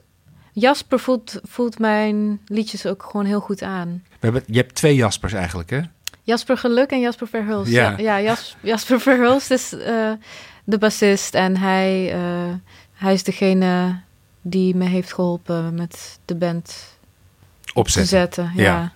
[0.53, 4.03] Jasper voelt, voelt mijn liedjes ook gewoon heel goed aan.
[4.09, 5.79] We hebben, je hebt twee Jaspers eigenlijk, hè?
[6.23, 7.71] Jasper Geluk en Jasper Verhulst.
[7.71, 7.89] Ja.
[7.89, 10.11] Ja, ja Jas- Jasper Verhulst is eh,
[10.63, 11.35] de bassist.
[11.35, 12.53] En hij, eh,
[12.93, 13.99] hij is degene
[14.41, 16.65] die me heeft geholpen met de band
[17.61, 18.07] te Opzetten.
[18.17, 18.51] zetten.
[18.55, 18.63] Ja.
[18.63, 18.91] Ja.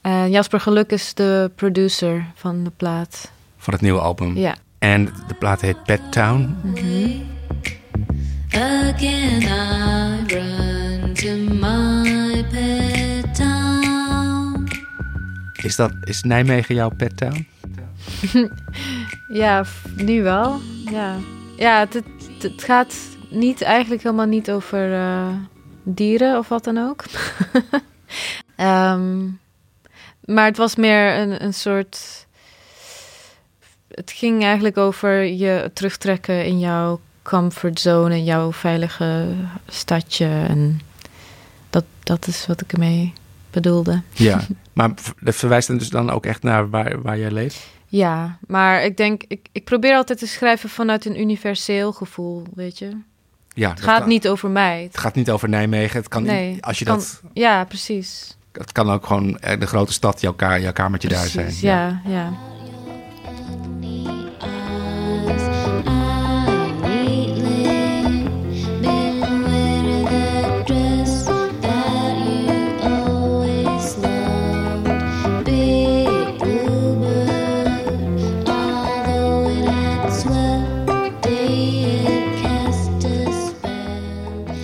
[0.00, 3.30] En Jasper Geluk is de producer van de plaat.
[3.56, 4.36] Van het nieuwe album.
[4.36, 4.54] Ja.
[4.78, 6.56] En de plaat heet Pet Town.
[8.52, 14.68] Again I run to my pet town.
[15.62, 17.46] Is, dat, is Nijmegen jouw Pet Town?
[19.32, 19.64] Ja,
[19.96, 20.60] nu wel.
[20.90, 21.16] Ja,
[21.56, 22.94] ja het, het, het gaat
[23.28, 25.34] niet, eigenlijk helemaal niet over eh,
[25.82, 27.04] dieren of wat dan ook.
[28.56, 29.26] Ehm,
[30.24, 32.26] maar het was meer een, een soort.
[33.88, 39.26] Het ging eigenlijk over je terugtrekken in jouw comfortzone, jouw veilige
[39.68, 40.26] stadje.
[40.48, 40.80] En
[41.70, 43.12] dat, dat is wat ik ermee
[43.50, 44.02] bedoelde.
[44.12, 44.40] Ja.
[44.72, 47.66] maar dat verwijst dan dus dan ook echt naar waar, waar jij leeft?
[47.86, 52.78] Ja, maar ik denk, ik, ik probeer altijd te schrijven vanuit een universeel gevoel, weet
[52.78, 52.96] je.
[53.54, 54.82] Ja, Het gaat kan- niet over mij.
[54.82, 55.96] Het gaat niet over Nijmegen.
[55.98, 58.36] Het kan, Nee, als je kan- dat, Ja, precies.
[58.52, 61.44] het kan ook gewoon eh, de grote stad, jouw, ka jouw kamertje daar zijn.
[61.44, 61.62] precies.
[61.62, 62.32] Ja, ja.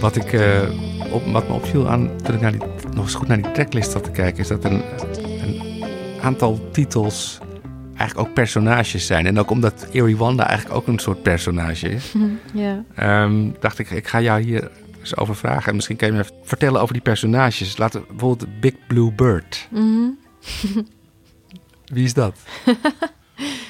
[0.00, 0.62] Wat, ik, eh,
[1.12, 2.60] op, wat me opviel aan, toen ik naar die,
[2.94, 4.82] nog eens goed naar die tracklist zat te kijken, is dat er een,
[5.42, 5.84] een
[6.20, 7.38] aantal titels
[7.96, 9.26] eigenlijk ook personages zijn.
[9.26, 12.12] En ook omdat Erie Wanda eigenlijk ook een soort personage is,
[12.52, 12.84] ja.
[12.94, 15.68] ehm, dacht ik, ik ga jou hier eens over vragen.
[15.68, 17.76] En misschien kan je me even vertellen over die personages.
[17.76, 19.68] Laten we bijvoorbeeld Big Blue Bird.
[19.70, 20.10] Mhm.
[21.94, 22.38] Wie is dat?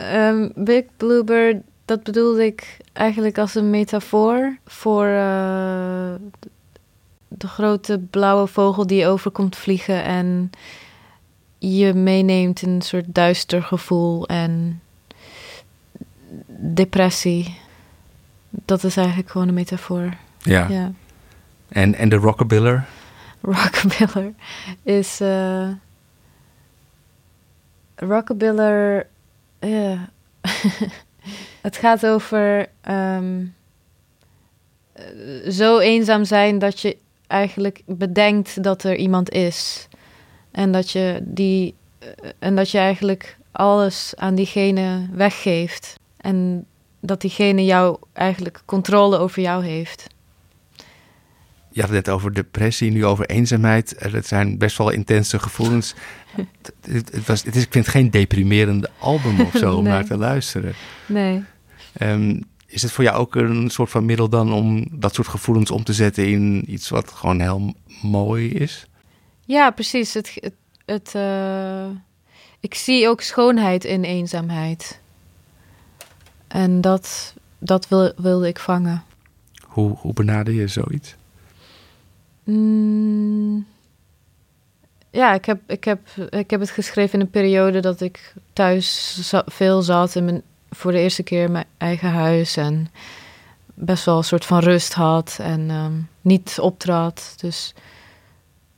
[0.00, 6.14] Ehm, Big Bluebird, dat bedoelde ik eigenlijk als een metafoor voor eh,
[7.28, 10.50] de grote blauwe vogel die over komt vliegen en
[11.58, 14.80] je meeneemt in een soort duister gevoel en
[16.56, 17.58] depressie.
[18.50, 20.16] Dat is eigenlijk gewoon een metafoor.
[20.38, 20.68] Ja.
[20.68, 20.92] Ja.
[21.68, 22.84] En, en de Rockabiller?
[23.40, 24.32] Rockabiller
[24.82, 25.20] is.
[25.20, 25.68] eh
[27.94, 29.06] Rockabiller.
[29.60, 30.10] Ja.
[31.62, 32.68] het gaat over.
[32.80, 33.44] ehm,
[34.92, 36.96] eh, zo eenzaam zijn dat je
[37.26, 39.88] eigenlijk bedenkt dat er iemand is.
[40.50, 45.98] En dat je, die, eh, en dat je eigenlijk alles aan diegene weggeeft.
[46.16, 46.66] En
[47.00, 50.06] dat diegene jou eigenlijk controle over jou heeft.
[51.72, 53.94] Je had het net over depressie, nu over eenzaamheid.
[53.94, 55.94] Eh, Dat zijn best wel intense gevoelens.
[56.36, 59.82] het, het- het was, het is, ik vind het geen deprimerende album of zo om
[59.82, 59.92] Nee.
[59.92, 60.74] naar te luisteren.
[61.06, 61.42] Nee.
[61.92, 65.70] Ehm, is het voor jou ook een soort van middel dan om dat soort gevoelens
[65.70, 68.86] om te zetten in iets wat gewoon heel mooi is?
[69.46, 70.14] Ja, precies.
[70.14, 70.54] Het, het,
[70.84, 71.86] het, eh,
[72.60, 75.00] ik zie ook schoonheid in eenzaamheid.
[76.48, 79.02] En dat, dat wil, wilde ik vangen.
[79.66, 81.16] Hoe, hoe benader je zoiets?
[82.44, 83.66] Mm,
[85.10, 86.00] ja, ik heb, ik, heb,
[86.30, 90.14] ik heb het geschreven in een periode dat ik thuis za- veel zat.
[90.14, 92.56] In mijn, voor de eerste keer in mijn eigen huis.
[92.56, 92.88] En
[93.74, 95.38] best wel een soort van rust had.
[95.42, 97.34] En ehm, niet optrad.
[97.40, 97.74] Dus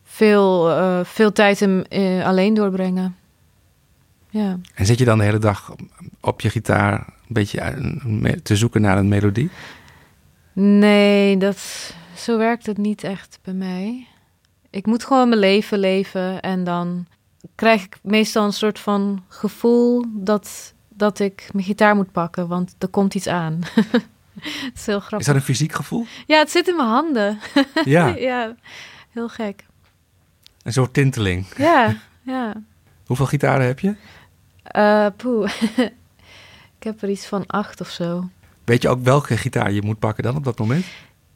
[0.05, 3.17] veel, eh, veel tijd in, eh, alleen doorbrengen.
[4.31, 4.59] Ja.
[4.75, 5.75] En zit je dan de hele dag
[6.21, 9.51] op je gitaar een beetje te zoeken naar een melodie?
[10.53, 11.93] Nee, dat,
[12.23, 14.07] zo werkt het niet echt bij mij.
[14.71, 17.07] Ik moet gewoon mijn leven leven en dan
[17.55, 22.75] krijg ik meestal een soort van gevoel dat, dat ik mijn gitaar moet pakken, want
[22.79, 23.61] er komt iets aan.
[24.41, 25.27] het is heel Is grappig.
[25.27, 26.07] dat een fysiek gevoel?
[26.27, 27.39] Ja, het zit in mijn handen.
[27.85, 28.55] Ja, ja,
[29.11, 29.65] heel gek.
[30.63, 31.47] een soort tinteling.
[31.57, 32.53] Ja, ja.
[33.07, 33.95] Hoeveel gitaren heb je?
[34.63, 35.53] Eh poeh.
[36.79, 38.29] ik heb er iets van acht of zo.
[38.65, 40.85] Weet je ook welke gitaar je moet pakken dan op dat moment?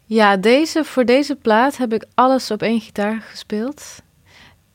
[0.09, 4.03] Ja, deze, voor deze plaat heb ik alles op één gitaar gespeeld.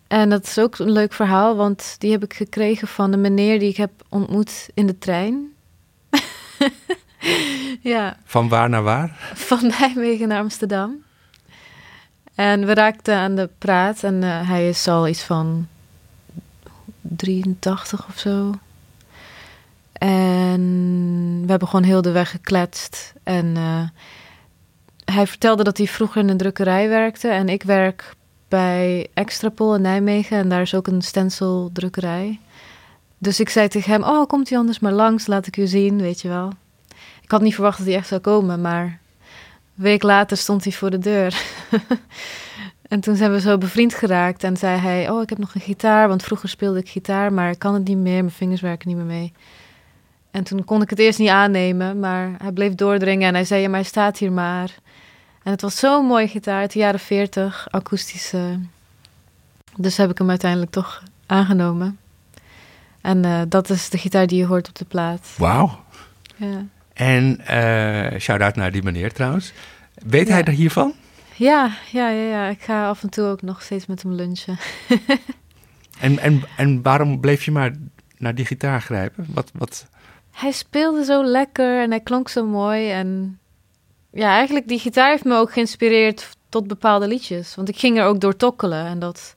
[0.08, 3.60] En dat is ook een leuk verhaal, want die heb ik gekregen van de meneer
[3.60, 5.54] die ik heb ontmoet in de trein.
[7.94, 9.32] ja, Van waar naar waar?
[9.34, 11.04] van Nijmegen naar Amsterdam.
[12.36, 15.68] En we raakten aan de praat en eh, hij is al iets van
[17.02, 18.54] 83 of zo.
[19.94, 23.14] En we hebben gewoon heel de weg gekletst.
[23.24, 23.84] En eh,
[25.12, 27.28] hij vertelde dat hij vroeger in een drukkerij werkte.
[27.28, 28.14] En ik werk
[28.48, 30.38] bij Extrapol in Nijmegen.
[30.38, 32.40] En daar is ook een stencildrukkerij.
[33.22, 36.02] Dus ik zei tegen hem, oh, komt u anders maar langs, laat ik u zien,
[36.02, 36.52] weet je wel.
[37.22, 40.74] Ik had niet verwacht dat hij echt zou komen, maar een week later stond hij
[40.74, 41.44] voor de deur.
[42.88, 45.62] en toen zijn we zo bevriend geraakt en zei hij, oh, ik heb nog een
[45.62, 48.88] gitaar, want vroeger speelde ik gitaar, maar ik kan het niet meer, mijn vingers werken
[48.88, 49.34] niet meer mee.
[50.32, 53.62] En toen kon ik het eerst niet aannemen, maar hij bleef doordringen en hij zei,
[53.62, 54.76] ja, maar hij staat hier maar.
[55.44, 58.60] En het was zo'n mooie gitaar, uit de jaren 40, akoestische.
[59.76, 62.00] Dus heb ik hem uiteindelijk toch aangenomen.
[63.02, 65.36] En eh, dat is de gitaar die je hoort op de plaat.
[65.38, 65.84] Wauw.
[66.36, 69.54] Ja, En eh shout-out naar die meneer trouwens.
[70.06, 70.34] Weet Ja.
[70.34, 70.94] hij er hiervan?
[71.36, 72.48] ja, ja, ja, ja.
[72.48, 74.58] Ik ga af en toe ook nog steeds met hem lunchen.
[76.00, 77.72] En, en, en waarom bleef je maar
[78.18, 79.26] naar die gitaar grijpen?
[79.30, 79.88] Wat, wat...
[80.32, 82.92] Hij speelde zo lekker en hij klonk zo mooi.
[82.92, 83.40] En
[84.12, 87.56] ja, eigenlijk die gitaar heeft me ook geïnspireerd tot bepaalde liedjes.
[87.56, 89.36] Want ik ging er ook door tokkelen en dat...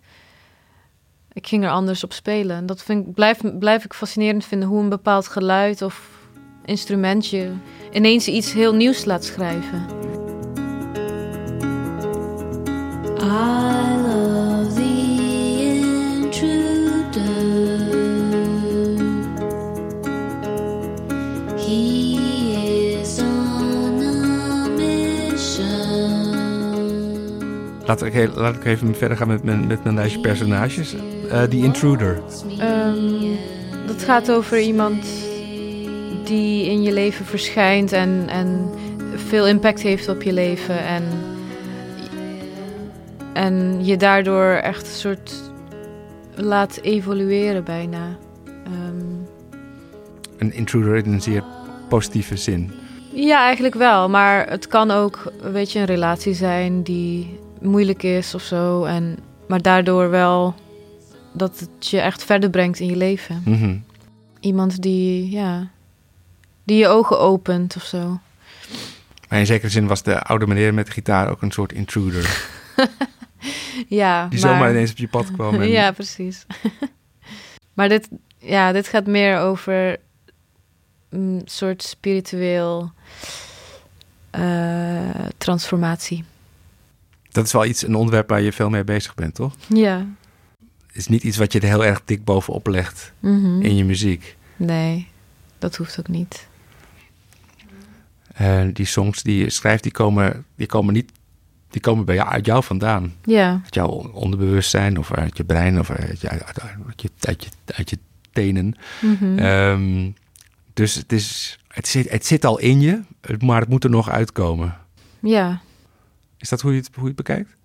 [1.32, 2.56] Ik ging er anders op spelen.
[2.56, 6.10] En dat vind ik, blijf, blijf ik fascinerend vinden hoe een bepaald geluid of
[6.64, 7.50] instrumentje
[7.92, 9.86] ineens iets heel nieuws laat schrijven.
[13.20, 13.73] I
[27.94, 30.94] Laat, ik, he- laat ik even verder gaan met mijn, met mijn lijstje personages.
[31.30, 32.20] Eh die intruder.
[32.58, 33.20] Ehm,
[33.86, 35.04] dat gaat over iemand
[36.24, 38.70] die in je leven verschijnt en, en
[39.14, 40.78] veel impact heeft op je leven.
[40.84, 41.02] En,
[43.32, 45.34] en je daardoor echt een soort
[46.34, 48.16] laat evolueren bijna.
[48.64, 49.04] Ehm,
[50.38, 51.44] Een intruder in een zeer
[51.88, 52.70] positieve zin.
[53.12, 54.08] ja, eigenlijk wel.
[54.08, 58.84] Maar het kan ook weet je, een relatie zijn die moeilijk is of zo.
[58.84, 60.54] En, maar daardoor wel
[61.32, 63.42] dat het je echt verder brengt in je leven.
[63.44, 63.76] Mhm.
[64.40, 65.70] Iemand die, ja,
[66.64, 68.20] die je ogen opent of zo.
[69.28, 72.46] Maar in zekere zin was de oude meneer met de gitaar ook een soort intruder.
[73.88, 75.60] Ja, Die maar, zomaar ineens op je pad kwam.
[75.60, 75.68] En...
[75.78, 76.46] Ja, precies.
[77.74, 79.96] maar dit, ja, dit gaat meer over
[81.10, 82.92] een soort spiritueel
[84.30, 86.24] eh, transformatie.
[87.34, 89.54] Dat is wel iets, een onderwerp waar je veel mee bezig bent, toch?
[89.68, 90.06] Ja.
[90.86, 93.62] Het is niet iets wat je er heel erg dik bovenop legt Mhm.
[93.62, 94.36] in je muziek.
[94.56, 95.08] Nee,
[95.58, 96.46] dat hoeft ook niet.
[98.34, 101.12] Eh, die songs die je schrijft, die komen, die komen niet...
[101.70, 103.14] Die komen bij jou, uit jou vandaan.
[103.24, 106.42] Ja, Uit jouw onderbewustzijn of uit je brein of uit je, uit,
[107.00, 107.98] je, uit je, uit je
[108.32, 108.74] tenen.
[109.00, 109.38] mhm.
[109.38, 110.10] Ehm,
[110.74, 113.00] dus het, is, het, zit, het zit al in je,
[113.38, 114.76] maar het moet er nog uitkomen.
[115.20, 115.60] ja.
[116.44, 117.56] Is dat hoe je het, hoe je het bekijkt?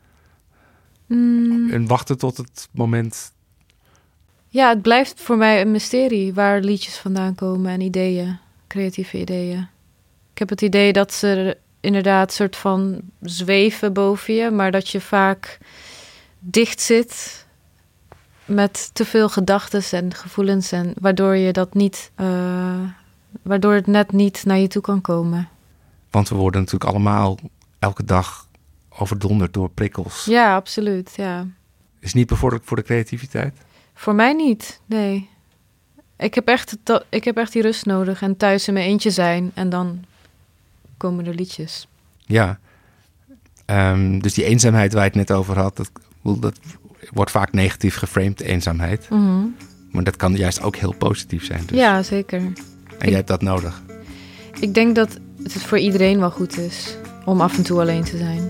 [1.06, 3.34] Mm, En wachten tot het moment...
[4.48, 8.38] ja, het blijft voor mij een mysterie waar liedjes vandaan komen en ideeën,
[8.68, 9.68] creatieve ideeën.
[10.32, 15.02] Ik heb het idee dat ze inderdaad soort van zweven boven je, maar dat je
[15.02, 15.58] vaak
[16.40, 17.46] dicht zit
[18.46, 22.80] met te veel gedachten en gevoelens en waardoor je dat niet, eh,
[23.42, 25.50] waardoor het net niet naar je toe kan komen.
[26.10, 27.38] Want we worden natuurlijk allemaal
[27.80, 28.48] elke dag
[28.90, 30.26] overdonderd door prikkels.
[30.26, 31.14] Ja, absoluut.
[31.16, 31.48] Ja.
[32.00, 33.58] Is niet bevorderlijk voor de creativiteit?
[33.94, 35.30] Voor mij niet, nee.
[36.18, 36.78] Ik heb, echt,
[37.10, 40.04] ik heb echt die rust nodig en thuis in mijn eentje zijn en dan
[40.98, 41.88] komen er liedjes.
[42.26, 42.60] Ja.
[43.66, 45.92] Ehm, dus die eenzaamheid waar je het net over had, dat,
[46.40, 46.60] dat
[47.14, 49.10] wordt vaak negatief geframed, eenzaamheid.
[49.10, 49.46] Mhm.
[49.92, 51.64] Maar dat kan juist ook heel positief zijn.
[51.66, 51.78] Dus.
[51.78, 52.40] Ja, zeker.
[52.98, 53.82] En jij hebt dat nodig.
[54.60, 58.18] Ik denk dat het voor iedereen wel goed is om af en toe alleen te
[58.18, 58.50] zijn.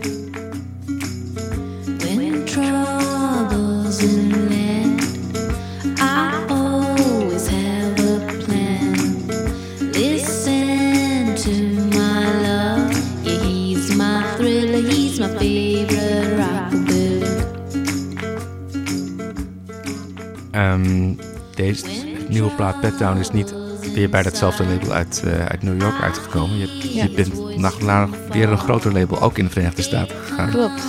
[20.60, 21.14] Ehm,
[21.56, 21.86] deze
[22.30, 23.54] nieuwe plaat Pet Down is niet
[23.94, 26.58] weer bij datzelfde label uit, eh, uit New York uitgekomen.
[26.58, 27.04] Je, Ja.
[27.04, 30.50] je bent naar, weer een groter label, ook in de Verenigde Staten gegaan.
[30.50, 30.84] Klopt.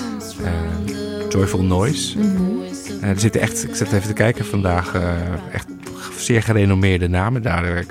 [0.44, 0.50] Eh,
[1.28, 2.18] Joyful Noise.
[3.00, 5.12] Eh, er zitten echt, ik zit even te kijken vandaag, eh,
[5.52, 5.66] echt
[6.16, 7.84] zeer gerenommeerde namen daar.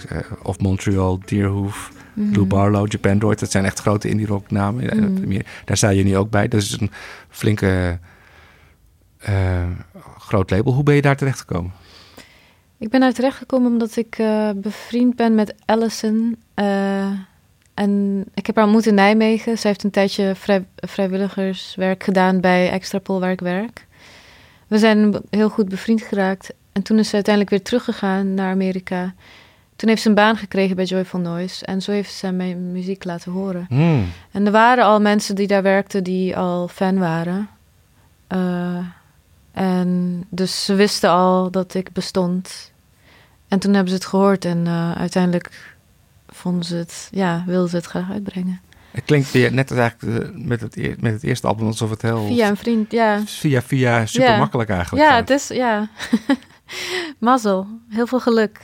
[0.43, 2.33] of Montreal, Deerhoof, Mhm.
[2.33, 3.39] Lou Barlow, Japan Droid.
[3.39, 4.83] Dat zijn echt grote indie rock namen.
[5.23, 5.39] Mhm.
[5.65, 6.47] Daar sta je nu ook bij.
[6.47, 6.91] Dat is een
[7.29, 7.99] flinke
[9.19, 9.67] eh,
[10.17, 10.73] groot label.
[10.73, 11.71] Hoe ben je daar terecht gekomen?
[12.77, 16.35] Ik ben daar terechtgekomen omdat ik eh, bevriend ben met Allison.
[16.53, 17.11] eh,
[17.73, 19.57] en ik heb haar ontmoet in Nijmegen.
[19.57, 23.87] Zij heeft een tijdje vrij- vrijwilligerswerk gedaan bij Extrapol waar ik werk.
[24.67, 26.53] We zijn heel goed bevriend geraakt.
[26.71, 29.13] En toen is ze uiteindelijk weer teruggegaan naar Amerika.
[29.75, 31.65] Toen heeft ze een baan gekregen bij Joyful Noise.
[31.65, 33.65] En zo heeft ze mijn muziek laten horen.
[33.69, 34.05] Hmm.
[34.31, 37.49] En er waren al mensen die daar werkten die al fan waren.
[39.59, 42.71] En dus ze wisten al dat ik bestond.
[43.47, 45.49] En toen hebben ze het gehoord en eh, uiteindelijk
[46.27, 48.61] vonden ze het, ja, wilden ze het graag uitbrengen.
[48.91, 52.01] Het klinkt weer net als eigenlijk eh, met het, met het eerste album alsof het
[52.01, 52.25] heel...
[52.27, 53.21] Via een vriend, ja.
[53.25, 54.37] Via, via super Ja.
[54.37, 55.19] makkelijk eigenlijk Ja, gaat.
[55.19, 55.89] het is, ja.
[57.19, 58.59] Mazzel, heel veel geluk.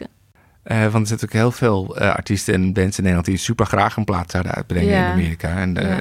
[0.63, 3.97] Eh, want er zitten natuurlijk heel veel artiesten en bands in Nederland die super graag
[3.97, 5.05] een plaat zouden uitbrengen Ja.
[5.05, 5.57] in Amerika.
[5.57, 5.99] En, Ja.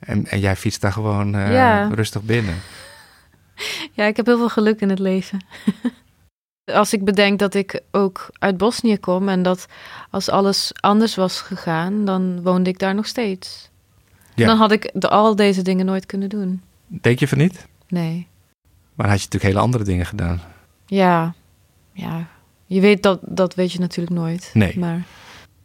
[0.00, 1.36] en, en jij fietst daar gewoon
[1.94, 2.54] rustig binnen.
[3.92, 5.44] Ja, ik heb heel veel geluk in het leven.
[6.72, 9.66] als ik bedenk dat ik ook uit Bosnië kom en dat
[10.10, 13.70] als alles anders was gegaan, dan woonde ik daar nog steeds.
[14.34, 14.46] Ja.
[14.46, 16.62] Dan had ik de, al deze dingen nooit kunnen doen.
[16.86, 17.66] Denk je van niet?
[17.88, 18.26] Nee.
[18.94, 20.40] Maar had je natuurlijk hele andere dingen gedaan.
[20.86, 21.34] Ja,
[21.92, 22.28] ja.
[22.66, 24.50] Je weet dat, dat weet je natuurlijk nooit.
[24.54, 24.78] Nee.
[24.78, 25.02] Maar,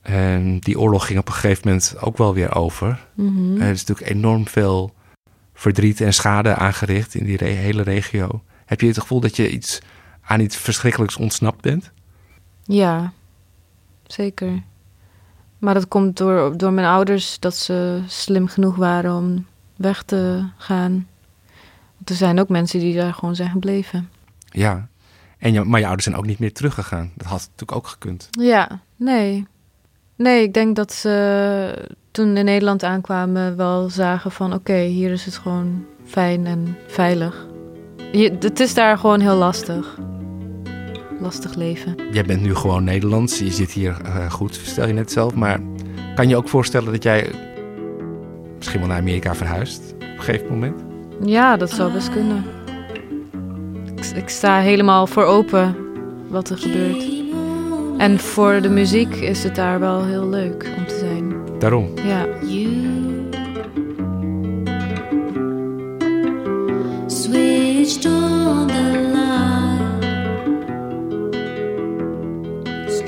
[0.01, 3.08] En die oorlog ging op een gegeven moment ook wel weer over.
[3.13, 3.62] mhm.
[3.62, 4.93] Er is natuurlijk enorm veel
[5.62, 8.43] verdriet en schade aangericht in die re- hele regio.
[8.65, 9.80] Heb je het gevoel dat je iets
[10.21, 11.91] aan iets verschrikkelijks ontsnapt bent?
[12.63, 13.13] Ja,
[14.08, 14.63] zeker.
[15.58, 19.45] Maar dat komt door, door mijn ouders dat ze slim genoeg waren om
[19.76, 21.08] weg te gaan.
[21.95, 24.10] Want er zijn ook mensen die daar gewoon zijn gebleven.
[24.45, 24.88] Ja.
[25.38, 27.12] En je, maar je ouders zijn ook niet meer teruggegaan.
[27.15, 28.28] Dat had natuurlijk ook gekund.
[28.32, 29.47] Ja, nee.
[30.15, 34.54] Nee, ik denk dat ze toen in Nederland aankwamen wel zagen van...
[34.54, 37.47] oké, hier is het gewoon fijn en veilig.
[38.12, 40.00] Je, het is daar gewoon heel lastig.
[41.19, 41.95] Lastig leven.
[42.12, 43.39] Jij bent nu gewoon Nederlands.
[43.39, 45.36] Je zit hier eh, goed, stel je net zelf.
[45.36, 45.60] Maar
[46.15, 47.30] kan je ook voorstellen dat jij
[48.58, 50.84] misschien wel naar Amerika verhuist op een gegeven moment?
[51.26, 52.43] Ja, dat zou best kunnen.
[53.95, 55.76] Ik, ik sta helemaal voor open
[56.28, 57.19] wat er gebeurt.
[57.97, 61.11] En voor de muziek is het daar wel heel leuk om te zijn.
[61.62, 61.88] Daarom.
[62.04, 62.67] Ja, You
[67.08, 69.80] switched on the line.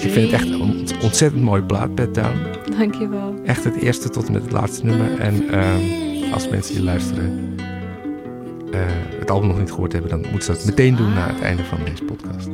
[0.04, 2.38] Ik vind het echt een ont- ontzettend mooi plaat, Bed Down.
[2.78, 3.34] dankjewel.
[3.46, 5.20] Echt het eerste tot en met het laatste nummer.
[5.20, 7.56] En ehm, als mensen die luisteren
[8.72, 8.80] eh,
[9.20, 11.64] het album nog niet gehoord hebben, dan moeten ze dat meteen doen na het einde
[11.64, 12.48] van deze podcast.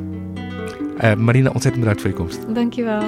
[0.97, 2.39] Eh, Marina, ontzettend bedankt voor je komst.
[2.53, 3.01] Dankjewel.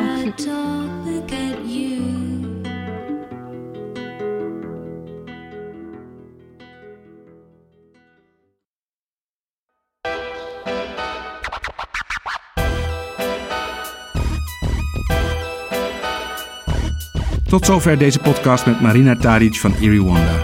[17.52, 20.44] Tot zover deze podcast met Marina Taric van Erie Wanda.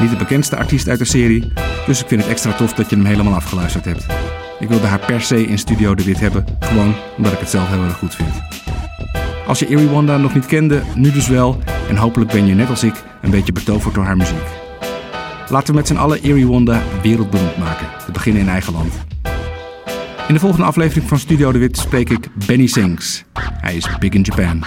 [0.00, 1.52] Niet de bekendste artiest uit de serie,
[1.86, 4.06] dus ik vind het extra tof dat je hem helemaal afgeluisterd hebt.
[4.60, 7.68] Ik wilde haar per se in Studio de Wit hebben, gewoon omdat ik het zelf
[7.68, 8.28] heel erg goed vind.
[9.46, 12.68] Als je Erie Wanda nog niet kende, nu dus wel, en hopelijk ben je net
[12.68, 14.48] als ik een beetje betoverd door haar muziek.
[15.48, 18.94] Laten we met z'n allen Erie Wanda wereldberoemd maken, te beginnen in eigen land.
[20.28, 23.24] In de volgende aflevering van Studio De Wit spreek ik Benny Sings.
[23.60, 24.64] Hij is big in Japan.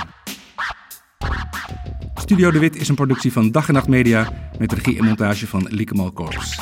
[2.23, 5.47] Studio De Wit is een productie van Dag en Nacht Media met regie en montage
[5.47, 6.59] van Lieke Korps.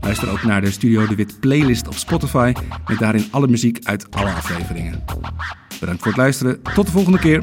[0.00, 2.52] Luister ook naar de Studio De Wit playlist op Spotify
[2.86, 5.04] met daarin alle muziek uit alle afleveringen.
[5.80, 6.62] Bedankt voor het luisteren.
[6.74, 7.42] Tot de volgende keer.